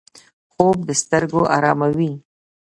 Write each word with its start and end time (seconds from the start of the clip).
خوب 0.51 0.77
د 0.87 0.89
سترګو 1.01 1.41
آراموي 1.57 2.11